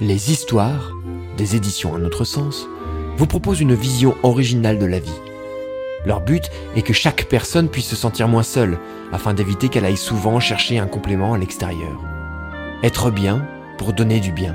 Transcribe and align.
Les 0.00 0.32
histoires, 0.32 0.92
des 1.36 1.54
éditions 1.54 1.94
Un 1.94 2.04
autre 2.04 2.24
sens, 2.24 2.66
vous 3.16 3.28
proposent 3.28 3.60
une 3.60 3.74
vision 3.74 4.16
originale 4.24 4.78
de 4.78 4.86
la 4.86 4.98
vie. 4.98 5.20
Leur 6.04 6.20
but 6.20 6.50
est 6.74 6.82
que 6.82 6.92
chaque 6.92 7.28
personne 7.28 7.68
puisse 7.68 7.86
se 7.86 7.94
sentir 7.96 8.26
moins 8.26 8.42
seule, 8.42 8.78
afin 9.12 9.34
d'éviter 9.34 9.68
qu'elle 9.68 9.84
aille 9.84 9.96
souvent 9.96 10.40
chercher 10.40 10.78
un 10.78 10.88
complément 10.88 11.32
à 11.32 11.38
l'extérieur. 11.38 12.02
Être 12.82 13.12
bien 13.12 13.46
pour 13.78 13.92
donner 13.92 14.18
du 14.18 14.32
bien. 14.32 14.52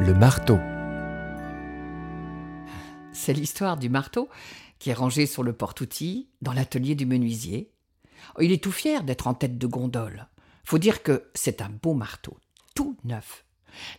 Le 0.00 0.12
marteau. 0.12 0.58
C'est 3.12 3.32
l'histoire 3.32 3.76
du 3.76 3.88
marteau 3.88 4.28
qui 4.80 4.90
est 4.90 4.94
rangé 4.94 5.26
sur 5.26 5.44
le 5.44 5.52
porte-outils 5.52 6.28
dans 6.42 6.52
l'atelier 6.52 6.96
du 6.96 7.06
menuisier. 7.06 7.70
Il 8.40 8.50
est 8.50 8.62
tout 8.62 8.72
fier 8.72 9.04
d'être 9.04 9.28
en 9.28 9.34
tête 9.34 9.56
de 9.56 9.66
gondole. 9.68 10.26
Faut 10.68 10.76
dire 10.76 11.02
que 11.02 11.30
c'est 11.32 11.62
un 11.62 11.70
beau 11.70 11.94
marteau, 11.94 12.36
tout 12.74 12.94
neuf. 13.02 13.46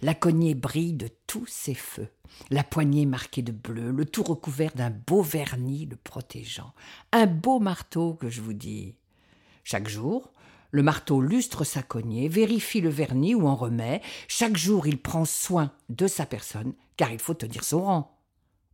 La 0.04 0.14
cognée 0.14 0.54
brille 0.54 0.94
de 0.94 1.10
tous 1.26 1.48
ses 1.48 1.74
feux, 1.74 2.10
la 2.52 2.64
poignée 2.64 3.08
marquée 3.08 3.42
de 3.42 3.52
bleu, 3.52 3.90
le 3.90 4.06
tout 4.06 4.22
recouvert 4.22 4.76
d'un 4.76 4.92
beau 4.92 5.24
vernis 5.24 5.88
le 5.88 5.96
protégeant. 5.96 6.76
Un 7.12 7.26
beau 7.26 7.60
marteau 7.60 8.14
que 8.14 8.30
je 8.30 8.42
vous 8.42 8.54
dis. 8.54 8.94
Chaque 9.64 9.90
jour, 9.90 10.32
le 10.70 10.84
marteau 10.84 11.22
lustre 11.22 11.64
sa 11.64 11.82
cognée, 11.82 12.28
vérifie 12.28 12.82
le 12.82 12.90
vernis 12.90 13.34
ou 13.34 13.48
en 13.48 13.56
remet. 13.56 14.04
Chaque 14.28 14.56
jour, 14.56 14.86
il 14.86 15.02
prend 15.02 15.26
soin 15.26 15.72
de 15.90 16.06
sa 16.06 16.28
personne, 16.28 16.76
car 16.98 17.12
il 17.12 17.18
faut 17.18 17.34
tenir 17.34 17.64
son 17.64 17.82
rang. 17.82 18.20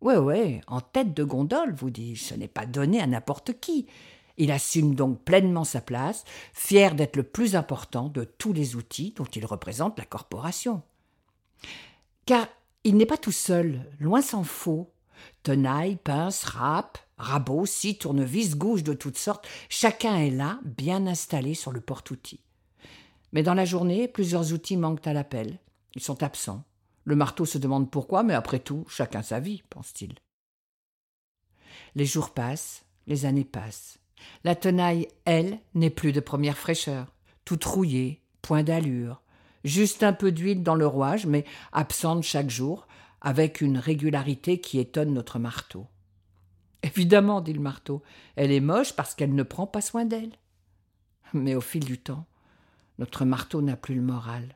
Ouais, 0.02 0.18
ouais, 0.18 0.60
en 0.68 0.82
tête 0.82 1.14
de 1.14 1.24
gondole, 1.24 1.74
vous 1.74 1.92
dis-je, 1.92 2.26
ce 2.26 2.34
n'est 2.36 2.50
pas 2.50 2.66
donné 2.66 3.00
à 3.00 3.08
n'importe 3.08 3.58
qui. 3.62 3.88
Il 4.38 4.52
assume 4.52 4.96
donc 4.96 5.24
pleinement 5.24 5.64
sa 5.64 5.82
place, 5.82 6.24
fier 6.54 6.96
d'être 6.96 7.16
le 7.16 7.24
plus 7.24 7.56
important 7.56 8.10
de 8.10 8.24
tous 8.24 8.54
les 8.54 8.76
outils 8.76 9.14
dont 9.16 9.26
il 9.26 9.46
représente 9.46 9.98
la 9.98 10.06
corporation. 10.06 10.82
Car 12.26 12.48
il 12.84 12.98
n'est 12.98 13.06
pas 13.06 13.18
tout 13.18 13.32
seul, 13.32 13.90
loin 14.00 14.22
s'en 14.22 14.44
faut. 14.44 14.92
Tenaille, 15.44 15.96
pince, 15.96 16.44
râpe, 16.44 16.98
rabot, 17.18 17.66
scie, 17.66 17.98
tournevis, 17.98 18.56
gouges 18.56 18.84
de 18.84 18.94
toutes 18.94 19.18
sortes, 19.18 19.48
chacun 19.70 20.18
est 20.18 20.32
là, 20.32 20.60
bien 20.64 21.08
installé 21.08 21.54
sur 21.54 21.72
le 21.72 21.82
porte-outils. 21.82 22.42
Mais 23.32 23.44
dans 23.44 23.54
la 23.54 23.66
journée, 23.66 24.08
plusieurs 24.08 24.54
outils 24.54 24.78
manquent 24.78 25.08
à 25.08 25.14
l'appel. 25.14 25.60
Ils 25.96 26.02
sont 26.02 26.24
absents. 26.24 26.64
Le 27.06 27.16
marteau 27.16 27.46
se 27.46 27.58
demande 27.58 27.90
pourquoi, 27.90 28.24
mais 28.24 28.34
après 28.34 28.60
tout, 28.60 28.86
chacun 28.90 29.22
sa 29.22 29.40
vie, 29.40 29.64
pense-t-il. 29.70 30.16
Les 31.96 32.06
jours 32.06 32.32
passent, 32.32 32.86
les 33.08 33.26
années 33.26 33.46
passent. 33.46 34.00
La 34.44 34.56
tenaille, 34.56 35.08
elle, 35.26 35.60
n'est 35.74 35.90
plus 35.90 36.12
de 36.12 36.20
première 36.20 36.58
fraîcheur, 36.58 37.14
toute 37.46 37.64
rouillée, 37.66 38.22
point 38.42 38.64
d'allure, 38.64 39.22
juste 39.64 40.04
un 40.04 40.14
peu 40.14 40.32
d'huile 40.32 40.64
dans 40.64 40.76
le 40.76 40.88
rouage, 40.88 41.26
mais 41.26 41.46
absente 41.72 42.24
chaque 42.24 42.50
jour, 42.50 42.88
avec 43.22 43.62
une 43.62 43.78
régularité 43.78 44.60
qui 44.60 44.80
étonne 44.80 45.14
notre 45.14 45.40
marteau. 45.40 45.88
Évidemment, 46.84 47.42
dit 47.42 47.54
le 47.54 47.62
marteau, 47.62 48.04
elle 48.36 48.52
est 48.52 48.60
moche 48.60 48.94
parce 48.94 49.16
qu'elle 49.16 49.34
ne 49.34 49.44
prend 49.44 49.66
pas 49.66 49.82
soin 49.82 50.06
d'elle. 50.06 50.34
Mais 51.34 51.56
au 51.56 51.62
fil 51.62 51.84
du 51.84 51.98
temps, 51.98 52.28
notre 53.00 53.26
marteau 53.26 53.64
n'a 53.64 53.76
plus 53.76 53.96
le 53.96 54.04
moral. 54.04 54.56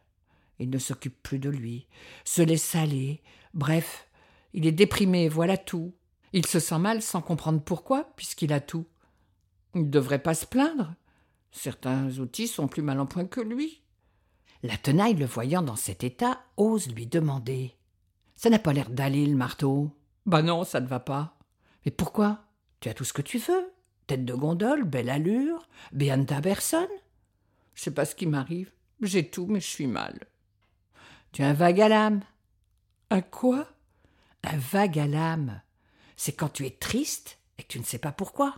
Il 0.59 0.69
ne 0.69 0.77
s'occupe 0.77 1.21
plus 1.23 1.39
de 1.39 1.49
lui, 1.49 1.87
se 2.25 2.41
laisse 2.41 2.75
aller, 2.75 3.23
bref, 3.53 4.07
il 4.53 4.67
est 4.67 4.71
déprimé, 4.71 5.29
voilà 5.29 5.57
tout. 5.57 5.93
Il 6.33 6.45
se 6.45 6.59
sent 6.59 6.77
mal 6.77 7.01
sans 7.01 7.21
comprendre 7.21 7.61
pourquoi, 7.61 8.11
puisqu'il 8.15 8.53
a 8.53 8.59
tout. 8.59 8.85
Il 9.75 9.81
ne 9.81 9.89
devrait 9.89 10.23
pas 10.23 10.33
se 10.33 10.45
plaindre. 10.45 10.93
Certains 11.51 12.19
outils 12.19 12.47
sont 12.47 12.67
plus 12.67 12.81
mal 12.81 12.99
en 12.99 13.05
point 13.05 13.25
que 13.25 13.41
lui. 13.41 13.81
La 14.63 14.77
tenaille, 14.77 15.15
le 15.15 15.25
voyant 15.25 15.61
dans 15.61 15.75
cet 15.75 16.03
état, 16.03 16.41
ose 16.57 16.93
lui 16.93 17.07
demander. 17.07 17.75
Ça 18.35 18.49
n'a 18.49 18.59
pas 18.59 18.73
l'air 18.73 18.89
d'aller, 18.89 19.25
le 19.25 19.35
marteau. 19.35 19.91
Bah 20.25 20.41
non, 20.41 20.63
ça 20.63 20.79
ne 20.79 20.87
va 20.87 20.99
pas. 20.99 21.37
Mais 21.85 21.91
pourquoi? 21.91 22.45
Tu 22.79 22.89
as 22.89 22.93
tout 22.93 23.03
ce 23.05 23.13
que 23.13 23.21
tu 23.21 23.37
veux. 23.37 23.71
Tête 24.07 24.25
de 24.25 24.33
gondole, 24.33 24.83
belle 24.83 25.09
allure, 25.09 25.67
bien 25.91 26.23
ta 26.23 26.41
personne. 26.41 26.87
Je 27.75 27.83
sais 27.83 27.93
pas 27.93 28.05
ce 28.05 28.15
qui 28.15 28.25
m'arrive. 28.25 28.71
J'ai 29.01 29.29
tout, 29.29 29.45
mais 29.45 29.61
je 29.61 29.67
suis 29.67 29.87
mal. 29.87 30.19
Tu 31.31 31.43
as 31.43 31.47
un 31.47 31.53
vague 31.53 31.79
à 31.79 31.89
l'âme. 31.89 32.21
Un 33.11 33.21
quoi? 33.21 33.67
Un 34.43 34.57
vague 34.57 34.99
à 34.99 35.07
l'âme. 35.07 35.61
C'est 36.17 36.33
quand 36.33 36.49
tu 36.49 36.65
es 36.65 36.71
triste 36.71 37.39
et 37.57 37.63
que 37.63 37.67
tu 37.67 37.79
ne 37.79 37.85
sais 37.85 37.99
pas 37.99 38.11
pourquoi. 38.11 38.55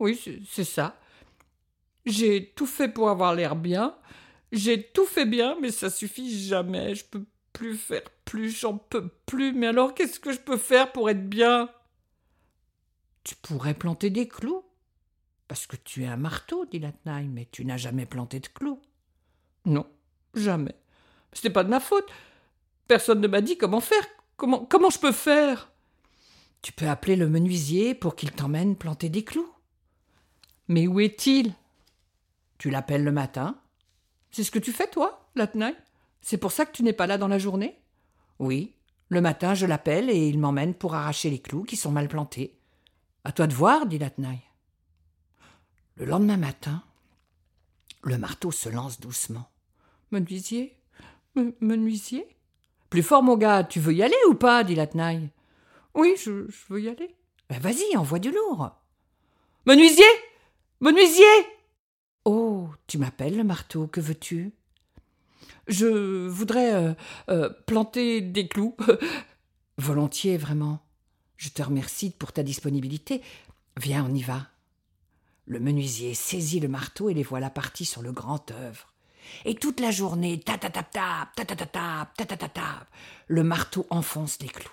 Oui, 0.00 0.20
c'est 0.48 0.64
ça. 0.64 0.98
J'ai 2.06 2.52
tout 2.56 2.66
fait 2.66 2.88
pour 2.88 3.10
avoir 3.10 3.34
l'air 3.34 3.56
bien. 3.56 3.96
J'ai 4.52 4.82
tout 4.82 5.04
fait 5.04 5.26
bien, 5.26 5.56
mais 5.60 5.70
ça 5.70 5.90
suffit 5.90 6.46
jamais. 6.46 6.94
Je 6.94 7.04
peux 7.04 7.24
plus 7.52 7.76
faire 7.76 8.02
plus, 8.24 8.50
j'en 8.50 8.78
peux 8.78 9.08
plus. 9.26 9.52
Mais 9.52 9.66
alors, 9.66 9.94
qu'est-ce 9.94 10.20
que 10.20 10.32
je 10.32 10.38
peux 10.38 10.56
faire 10.56 10.92
pour 10.92 11.10
être 11.10 11.28
bien? 11.28 11.68
Tu 13.24 13.34
pourrais 13.36 13.74
planter 13.74 14.10
des 14.10 14.28
clous. 14.28 14.64
Parce 15.48 15.66
que 15.66 15.76
tu 15.76 16.04
es 16.04 16.06
un 16.06 16.16
marteau, 16.16 16.66
dit 16.66 16.78
la 16.78 16.92
tenaille, 16.92 17.28
mais 17.28 17.48
tu 17.50 17.64
n'as 17.64 17.78
jamais 17.78 18.06
planté 18.06 18.38
de 18.38 18.48
clous. 18.48 18.80
Non, 19.64 19.86
jamais. 20.34 20.74
Ce 21.32 21.46
n'est 21.46 21.52
pas 21.52 21.64
de 21.64 21.70
ma 21.70 21.80
faute. 21.80 22.08
Personne 22.86 23.20
ne 23.20 23.28
m'a 23.28 23.40
dit 23.40 23.58
comment 23.58 23.80
faire. 23.80 24.04
Comment, 24.36 24.64
comment 24.64 24.90
je 24.90 24.98
peux 24.98 25.12
faire? 25.12 25.70
Tu 26.62 26.72
peux 26.72 26.88
appeler 26.88 27.16
le 27.16 27.28
menuisier 27.28 27.94
pour 27.94 28.14
qu'il 28.14 28.30
t'emmène 28.32 28.76
planter 28.76 29.08
des 29.08 29.24
clous. 29.24 29.50
Mais 30.68 30.86
où 30.86 31.00
est-il? 31.00 31.54
Tu 32.58 32.70
l'appelles 32.70 33.04
le 33.04 33.12
matin? 33.12 33.58
C'est 34.30 34.44
ce 34.44 34.50
que 34.50 34.58
tu 34.58 34.72
fais, 34.72 34.88
toi, 34.88 35.28
la 35.34 35.46
tenaille 35.46 35.76
C'est 36.20 36.36
pour 36.36 36.52
ça 36.52 36.66
que 36.66 36.72
tu 36.72 36.82
n'es 36.82 36.92
pas 36.92 37.06
là 37.06 37.18
dans 37.18 37.28
la 37.28 37.38
journée? 37.38 37.80
Oui. 38.38 38.74
Le 39.08 39.20
matin, 39.20 39.54
je 39.54 39.66
l'appelle 39.66 40.10
et 40.10 40.28
il 40.28 40.38
m'emmène 40.38 40.74
pour 40.74 40.94
arracher 40.94 41.30
les 41.30 41.40
clous 41.40 41.64
qui 41.64 41.76
sont 41.76 41.90
mal 41.90 42.08
plantés. 42.08 42.58
À 43.24 43.32
toi 43.32 43.46
de 43.46 43.54
voir, 43.54 43.86
dit 43.86 43.98
la 43.98 44.10
tenaille. 44.10 44.42
Le 45.96 46.04
lendemain 46.04 46.36
matin, 46.36 46.82
le 48.02 48.18
marteau 48.18 48.52
se 48.52 48.68
lance 48.68 49.00
doucement. 49.00 49.50
Menuisier 50.10 50.76
Menuisier? 51.60 52.26
Plus 52.90 53.02
fort, 53.02 53.22
mon 53.22 53.36
gars, 53.36 53.64
tu 53.64 53.80
veux 53.80 53.94
y 53.94 54.02
aller 54.02 54.16
ou 54.28 54.34
pas? 54.34 54.64
dit 54.64 54.74
la 54.74 54.86
tenaille. 54.86 55.30
Oui, 55.94 56.14
je, 56.16 56.46
veux 56.68 56.80
y 56.80 56.88
aller. 56.88 57.14
Ben 57.48 57.60
vas-y, 57.60 57.96
envoie 57.96 58.18
du 58.18 58.30
lourd. 58.30 58.70
Menuisier 59.66 60.04
Menuisier 60.80 61.24
Oh, 62.24 62.68
tu 62.86 62.98
m'appelles 62.98 63.36
le 63.36 63.42
marteau, 63.42 63.88
que 63.88 64.00
veux-tu? 64.00 64.52
Je 65.66 66.28
voudrais 66.28 66.72
euh, 66.72 66.94
euh, 67.30 67.50
planter 67.66 68.20
des 68.20 68.46
clous. 68.46 68.76
Volontiers, 69.78 70.36
vraiment. 70.36 70.80
Je 71.36 71.48
te 71.48 71.62
remercie 71.62 72.10
pour 72.10 72.30
ta 72.30 72.44
disponibilité. 72.44 73.22
Viens, 73.76 74.06
on 74.08 74.14
y 74.14 74.22
va. 74.22 74.46
Le 75.46 75.58
menuisier 75.58 76.14
saisit 76.14 76.60
le 76.60 76.68
marteau 76.68 77.10
et 77.10 77.14
les 77.14 77.24
voilà 77.24 77.50
partis 77.50 77.84
sur 77.84 78.02
le 78.02 78.12
grand 78.12 78.48
œuvre. 78.52 78.94
Et 79.46 79.56
toute 79.56 79.80
la 79.80 79.90
journée, 79.90 80.38
ta 80.38 80.58
ta 80.58 80.70
ta 80.70 80.84
ta 80.84 81.28
ta 81.34 82.36
ta 82.36 82.86
le 83.26 83.42
marteau 83.42 83.84
enfonce 83.90 84.38
les 84.40 84.48
clous. 84.48 84.70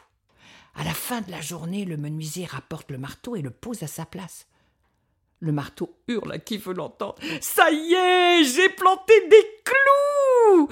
À 0.76 0.84
la 0.84 0.94
fin 0.94 1.22
de 1.22 1.32
la 1.32 1.42
journée, 1.42 1.84
le 1.84 1.98
menuisier 1.98 2.46
rapporte 2.46 2.92
le 2.92 3.00
marteau 3.00 3.36
et 3.36 3.42
le 3.42 3.50
pose 3.50 3.82
à 3.82 3.88
sa 3.88 4.06
place. 4.06 4.46
Le 5.40 5.52
marteau 5.52 5.98
hurle 6.08 6.32
à 6.32 6.40
qui 6.40 6.58
veut 6.58 6.74
l'entendre. 6.74 7.16
Ça 7.42 7.72
y 7.72 7.94
est, 7.94 8.44
j'ai 8.44 8.70
planté 8.70 9.14
des 9.30 9.46
clous 9.64 10.70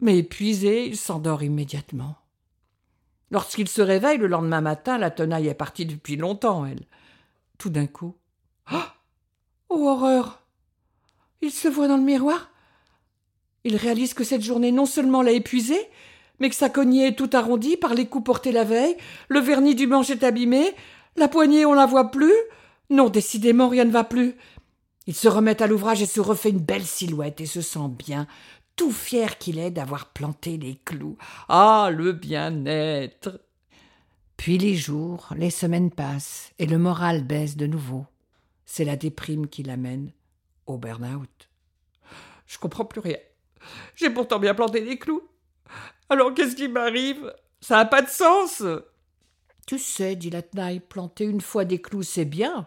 Mais 0.00 0.18
épuisé, 0.18 0.86
il 0.86 0.96
s'endort 0.96 1.42
immédiatement. 1.42 2.16
Lorsqu'il 3.30 3.68
se 3.68 3.82
réveille 3.82 4.18
le 4.18 4.26
lendemain 4.26 4.60
matin, 4.60 4.98
la 4.98 5.10
tenaille 5.10 5.48
est 5.48 5.54
partie 5.54 5.86
depuis 5.86 6.16
longtemps, 6.16 6.66
elle. 6.66 6.86
Tout 7.58 7.70
d'un 7.70 7.86
coup. 7.86 8.16
Oh, 8.72 9.86
horreur 9.86 10.42
Il 11.42 11.50
se 11.50 11.68
voit 11.68 11.88
dans 11.88 11.96
le 11.96 12.02
miroir 12.02 12.50
il 13.64 13.76
réalise 13.76 14.14
que 14.14 14.24
cette 14.24 14.42
journée 14.42 14.72
non 14.72 14.86
seulement 14.86 15.22
l'a 15.22 15.32
épuisé, 15.32 15.78
mais 16.38 16.48
que 16.48 16.54
sa 16.54 16.70
cognée 16.70 17.08
est 17.08 17.16
tout 17.16 17.30
arrondie 17.32 17.76
par 17.76 17.94
les 17.94 18.06
coups 18.06 18.24
portés 18.24 18.52
la 18.52 18.64
veille, 18.64 18.96
le 19.28 19.40
vernis 19.40 19.74
du 19.74 19.86
manche 19.86 20.10
est 20.10 20.24
abîmé, 20.24 20.74
la 21.16 21.28
poignée 21.28 21.66
on 21.66 21.74
la 21.74 21.86
voit 21.86 22.10
plus. 22.10 22.32
Non, 22.90 23.08
décidément 23.08 23.68
rien 23.68 23.84
ne 23.84 23.92
va 23.92 24.04
plus. 24.04 24.34
Il 25.06 25.14
se 25.14 25.28
remet 25.28 25.62
à 25.62 25.66
l'ouvrage 25.66 26.02
et 26.02 26.06
se 26.06 26.20
refait 26.20 26.50
une 26.50 26.58
belle 26.58 26.84
silhouette 26.84 27.40
et 27.40 27.46
se 27.46 27.62
sent 27.62 27.88
bien, 27.88 28.26
tout 28.76 28.92
fier 28.92 29.38
qu'il 29.38 29.58
est 29.58 29.70
d'avoir 29.70 30.12
planté 30.12 30.56
les 30.56 30.76
clous. 30.84 31.16
Ah, 31.48 31.90
le 31.92 32.12
bien-être. 32.12 33.40
Puis 34.36 34.58
les 34.58 34.74
jours, 34.74 35.28
les 35.36 35.50
semaines 35.50 35.90
passent 35.90 36.52
et 36.58 36.66
le 36.66 36.78
moral 36.78 37.24
baisse 37.24 37.56
de 37.56 37.66
nouveau. 37.66 38.06
C'est 38.66 38.84
la 38.84 38.96
déprime 38.96 39.48
qui 39.48 39.62
l'amène 39.62 40.12
au 40.66 40.78
burn-out. 40.78 41.48
Je 42.46 42.58
comprends 42.58 42.84
plus 42.84 43.00
rien. 43.00 43.18
J'ai 43.94 44.10
pourtant 44.10 44.38
bien 44.38 44.54
planté 44.54 44.80
des 44.80 44.98
clous. 44.98 45.22
Alors 46.08 46.34
qu'est-ce 46.34 46.56
qui 46.56 46.68
m'arrive? 46.68 47.32
Ça 47.60 47.76
n'a 47.76 47.84
pas 47.84 48.02
de 48.02 48.08
sens. 48.08 48.64
Tu 49.66 49.78
sais, 49.78 50.16
dit 50.16 50.30
la 50.30 50.42
tenaille, 50.42 50.80
planter 50.80 51.24
une 51.24 51.40
fois 51.40 51.64
des 51.64 51.80
clous, 51.80 52.02
c'est 52.02 52.24
bien. 52.24 52.66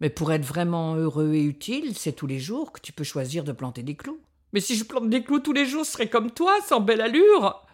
Mais 0.00 0.10
pour 0.10 0.32
être 0.32 0.44
vraiment 0.44 0.94
heureux 0.94 1.34
et 1.34 1.44
utile, 1.44 1.96
c'est 1.96 2.12
tous 2.12 2.26
les 2.26 2.40
jours 2.40 2.72
que 2.72 2.80
tu 2.80 2.92
peux 2.92 3.04
choisir 3.04 3.44
de 3.44 3.52
planter 3.52 3.82
des 3.82 3.96
clous. 3.96 4.20
Mais 4.52 4.60
si 4.60 4.74
je 4.74 4.84
plante 4.84 5.10
des 5.10 5.22
clous 5.22 5.40
tous 5.40 5.52
les 5.52 5.66
jours, 5.66 5.84
ce 5.84 5.92
serait 5.92 6.08
comme 6.08 6.30
toi, 6.30 6.56
sans 6.66 6.80
belle 6.80 7.00
allure. 7.00 7.66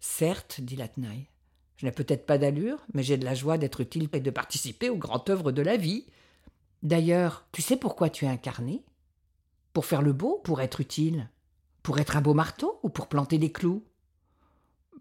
Certes, 0.00 0.60
dit 0.60 0.76
la 0.76 0.88
tenaille. 0.88 1.28
Je 1.76 1.86
n'ai 1.86 1.92
peut-être 1.92 2.26
pas 2.26 2.38
d'allure, 2.38 2.78
mais 2.94 3.02
j'ai 3.02 3.16
de 3.16 3.24
la 3.24 3.34
joie 3.34 3.58
d'être 3.58 3.80
utile 3.80 4.08
et 4.12 4.20
de 4.20 4.30
participer 4.30 4.88
aux 4.88 4.96
grandes 4.96 5.28
œuvres 5.28 5.52
de 5.52 5.62
la 5.62 5.76
vie. 5.76 6.06
D'ailleurs, 6.82 7.44
tu 7.52 7.62
sais 7.62 7.76
pourquoi 7.76 8.08
tu 8.08 8.24
es 8.24 8.28
incarné? 8.28 8.82
Pour 9.72 9.86
faire 9.86 10.02
le 10.02 10.12
beau, 10.12 10.40
pour 10.44 10.60
être 10.60 10.80
utile 10.80 11.28
Pour 11.82 11.98
être 11.98 12.16
un 12.16 12.20
beau 12.20 12.34
marteau 12.34 12.78
ou 12.82 12.88
pour 12.88 13.08
planter 13.08 13.38
des 13.38 13.52
clous? 13.52 13.84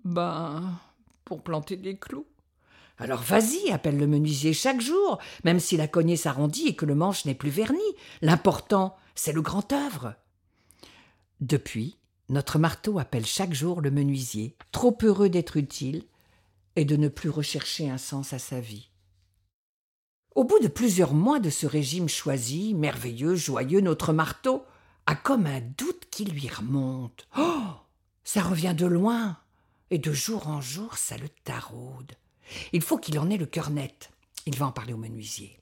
Ben, 0.03 0.79
pour 1.23 1.43
planter 1.43 1.77
des 1.77 1.97
clous. 1.97 2.25
Alors 3.01 3.23
vas-y, 3.23 3.71
appelle 3.71 3.97
le 3.97 4.05
menuisier 4.05 4.53
chaque 4.53 4.79
jour, 4.79 5.17
même 5.43 5.59
si 5.59 5.75
la 5.75 5.87
cognée 5.87 6.17
s'arrondit 6.17 6.67
et 6.67 6.75
que 6.75 6.85
le 6.85 6.93
manche 6.93 7.25
n'est 7.25 7.33
plus 7.33 7.49
verni. 7.49 7.79
L'important, 8.21 8.95
c'est 9.15 9.31
le 9.31 9.41
grand 9.41 9.73
œuvre. 9.73 10.13
Depuis, 11.39 11.97
notre 12.29 12.59
marteau 12.59 12.99
appelle 12.99 13.25
chaque 13.25 13.55
jour 13.55 13.81
le 13.81 13.89
menuisier, 13.89 14.55
trop 14.71 14.95
heureux 15.01 15.29
d'être 15.29 15.57
utile 15.57 16.03
et 16.75 16.85
de 16.85 16.95
ne 16.95 17.07
plus 17.07 17.29
rechercher 17.29 17.89
un 17.89 17.97
sens 17.97 18.33
à 18.33 18.39
sa 18.39 18.59
vie. 18.59 18.91
Au 20.35 20.43
bout 20.43 20.59
de 20.59 20.67
plusieurs 20.67 21.15
mois 21.15 21.39
de 21.39 21.49
ce 21.49 21.65
régime 21.65 22.07
choisi, 22.07 22.75
merveilleux, 22.75 23.33
joyeux, 23.33 23.81
notre 23.81 24.13
marteau 24.13 24.63
a 25.07 25.15
comme 25.15 25.47
un 25.47 25.59
doute 25.59 26.03
qui 26.11 26.23
lui 26.23 26.47
remonte. 26.47 27.27
Oh 27.35 27.73
Ça 28.23 28.43
revient 28.43 28.75
de 28.77 28.85
loin, 28.85 29.37
et 29.89 29.97
de 29.97 30.13
jour 30.13 30.47
en 30.47 30.61
jour 30.61 30.97
ça 30.97 31.17
le 31.17 31.29
taraude. 31.43 32.13
Il 32.73 32.81
faut 32.81 32.97
qu'il 32.97 33.17
en 33.19 33.29
ait 33.29 33.37
le 33.37 33.45
cœur 33.45 33.69
net. 33.69 34.11
Il 34.45 34.57
va 34.57 34.67
en 34.67 34.71
parler 34.71 34.93
au 34.93 34.97
menuisier. 34.97 35.59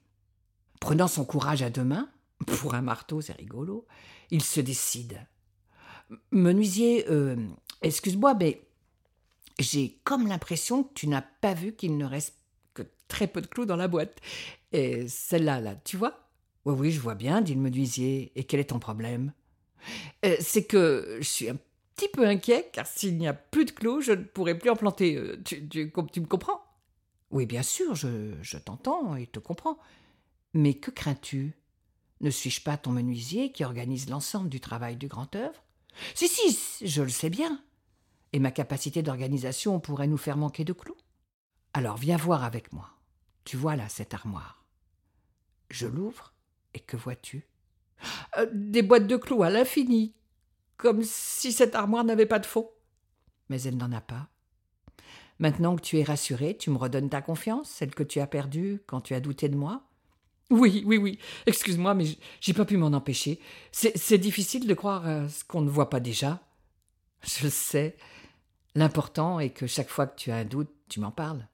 Prenant 0.80 1.08
son 1.08 1.26
courage 1.26 1.62
à 1.62 1.70
deux 1.70 1.84
mains, 1.84 2.10
pour 2.46 2.74
un 2.74 2.82
marteau 2.82 3.22
c'est 3.22 3.34
rigolo, 3.34 3.86
il 4.32 4.42
se 4.44 4.62
décide. 4.62 5.26
Menuisier, 6.32 7.06
euh, 7.10 7.36
excuse-moi, 7.82 8.34
mais 8.34 8.62
j'ai 9.60 10.00
comme 10.04 10.28
l'impression 10.28 10.84
que 10.84 10.94
tu 10.94 11.08
n'as 11.08 11.22
pas 11.22 11.54
vu 11.54 11.74
qu'il 11.74 11.98
ne 11.98 12.06
reste 12.06 12.36
que 12.74 12.84
très 13.08 13.28
peu 13.28 13.42
de 13.42 13.48
clous 13.48 13.66
dans 13.66 13.76
la 13.76 13.88
boîte. 13.88 14.20
Et 14.72 15.08
celle-là, 15.08 15.60
là, 15.60 15.76
tu 15.76 15.98
vois? 15.98 16.30
Oui, 16.66 16.76
oui, 16.78 16.92
je 16.92 17.00
vois 17.00 17.16
bien, 17.16 17.42
dit 17.42 17.56
le 17.56 17.62
menuisier. 17.62 18.32
Et 18.36 18.44
quel 18.44 18.60
est 18.60 18.70
ton 18.70 18.80
problème? 18.80 19.34
Euh, 20.26 20.36
C'est 20.40 20.66
que 20.66 21.18
je 21.20 21.28
suis 21.28 21.50
un 21.50 21.58
petit 21.96 22.10
peu 22.10 22.26
inquiet, 22.26 22.70
car 22.72 22.88
s'il 22.88 23.18
n'y 23.18 23.28
a 23.28 23.34
plus 23.34 23.66
de 23.66 23.72
clous, 23.72 24.02
je 24.02 24.14
ne 24.14 24.24
pourrai 24.24 24.58
plus 24.58 24.70
en 24.70 24.76
planter. 24.76 25.16
Euh, 25.16 25.42
tu, 25.44 25.62
me 26.22 26.26
comprends? 26.26 26.62
Oui, 27.32 27.46
bien 27.46 27.64
sûr, 27.64 27.96
je, 27.96 28.58
t'entends 28.58 29.16
et 29.16 29.28
te 29.28 29.40
comprends. 29.40 29.78
Mais 30.54 30.74
que 30.76 30.92
crains-tu? 30.92 31.54
Ne 32.22 32.30
suis-je 32.30 32.62
pas 32.62 32.78
ton 32.78 32.92
menuisier 32.92 33.52
qui 33.52 33.64
organise 33.64 34.10
l'ensemble 34.10 34.50
du 34.50 34.60
travail 34.60 34.98
du 34.98 35.08
grand 35.08 35.36
œuvre? 35.36 35.64
Si, 36.16 36.28
si, 36.28 36.88
je 36.88 37.02
le 37.02 37.10
sais 37.10 37.30
bien. 37.30 37.64
Et 38.34 38.40
ma 38.40 38.52
capacité 38.52 39.02
d'organisation 39.02 39.80
pourrait 39.80 40.08
nous 40.08 40.18
faire 40.18 40.38
manquer 40.38 40.66
de 40.66 40.74
clous? 40.74 40.98
Alors 41.74 41.98
viens 41.98 42.18
voir 42.18 42.44
avec 42.44 42.74
moi. 42.74 42.90
Tu 43.46 43.58
vois 43.58 43.76
là 43.76 43.90
cette 43.90 44.14
armoire. 44.14 44.66
Je 45.70 45.88
l'ouvre, 45.88 46.34
et 46.74 46.80
que 46.80 46.98
vois-tu? 46.98 47.48
Euh, 48.38 48.48
Des 48.54 48.82
boîtes 48.82 49.08
de 49.08 49.18
clous 49.18 49.44
à 49.44 49.50
l'infini, 49.50 50.16
comme 50.78 51.04
si 51.04 51.52
cette 51.52 51.76
armoire 51.76 52.04
n'avait 52.04 52.26
pas 52.26 52.40
de 52.40 52.46
fond. 52.46 52.70
Mais 53.50 53.62
elle 53.64 53.78
n'en 53.78 53.92
a 53.92 54.02
pas. 54.02 54.30
Maintenant 55.40 55.76
que 55.76 55.82
tu 55.82 55.98
es 56.00 56.04
rassuré, 56.04 56.58
tu 56.58 56.70
me 56.70 56.78
redonnes 56.78 57.10
ta 57.10 57.22
confiance, 57.22 57.70
celle 57.70 57.96
que 57.96 58.04
tu 58.04 58.20
as 58.20 58.28
perdue 58.28 58.82
quand 58.88 59.02
tu 59.02 59.14
as 59.14 59.22
douté 59.22 59.48
de 59.48 59.56
moi? 59.56 59.84
Oui, 60.50 60.84
oui, 60.86 60.98
oui. 60.98 61.20
Excuse-moi, 61.46 61.94
mais 61.94 62.06
j'ai 62.42 62.54
pas 62.54 62.66
pu 62.66 62.76
m'en 62.76 62.88
empêcher. 62.88 63.40
C'est 63.72 64.18
difficile 64.18 64.68
de 64.68 64.74
croire 64.74 65.08
à 65.08 65.30
ce 65.30 65.44
qu'on 65.44 65.62
ne 65.62 65.70
voit 65.70 65.90
pas 65.90 66.00
déjà. 66.00 66.42
Je 67.24 67.48
sais. 67.48 67.96
L'important 68.76 69.40
est 69.40 69.52
que 69.52 69.68
chaque 69.68 69.90
fois 69.90 70.08
que 70.08 70.18
tu 70.18 70.32
as 70.32 70.38
un 70.38 70.46
doute, 70.46 70.72
tu 70.90 71.00
m'en 71.00 71.12
parles. 71.12 71.48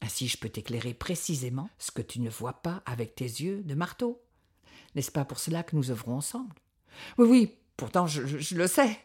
Ainsi 0.00 0.28
je 0.28 0.38
peux 0.38 0.48
t'éclairer 0.48 0.94
précisément 0.94 1.68
ce 1.78 1.90
que 1.90 2.02
tu 2.02 2.20
ne 2.20 2.30
vois 2.30 2.62
pas 2.62 2.82
avec 2.86 3.14
tes 3.14 3.24
yeux 3.24 3.62
de 3.62 3.74
marteau. 3.74 4.22
N'est-ce 4.94 5.10
pas 5.10 5.24
pour 5.24 5.38
cela 5.38 5.62
que 5.62 5.74
nous 5.74 5.90
œuvrons 5.90 6.16
ensemble? 6.16 6.54
Oui, 7.18 7.26
oui, 7.28 7.54
pourtant 7.76 8.06
je, 8.06 8.26
je 8.26 8.54
le 8.54 8.66
sais. 8.66 8.98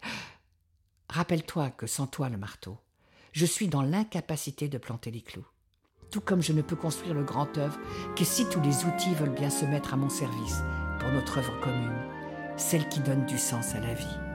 Rappelle-toi 1.10 1.72
que 1.72 1.88
sans 1.88 2.08
toi, 2.08 2.30
le 2.30 2.38
marteau, 2.38 2.78
je 3.32 3.46
suis 3.46 3.68
dans 3.68 3.82
l'incapacité 3.82 4.68
de 4.68 4.78
planter 4.78 5.12
les 5.12 5.22
clous. 5.22 5.46
Tout 6.10 6.22
comme 6.22 6.42
je 6.42 6.52
ne 6.52 6.62
peux 6.62 6.76
construire 6.76 7.14
le 7.14 7.24
grand 7.24 7.58
œuvre 7.58 7.80
que 8.16 8.26
si 8.26 8.48
tous 8.50 8.62
les 8.62 8.84
outils 8.86 9.16
veulent 9.16 9.36
bien 9.36 9.50
se 9.50 9.66
mettre 9.66 9.94
à 9.94 9.98
mon 9.98 10.10
service 10.10 10.62
pour 11.00 11.10
notre 11.10 11.38
œuvre 11.38 11.60
commune, 11.62 12.06
celle 12.58 12.88
qui 12.90 13.00
donne 13.00 13.26
du 13.26 13.38
sens 13.38 13.74
à 13.74 13.80
la 13.80 13.94
vie. 13.94 14.31